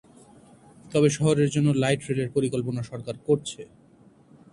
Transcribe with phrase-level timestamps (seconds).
[0.91, 3.61] তবে শহরের জন্য লাইট রেলের পরিকল্পনা সরকার করছে।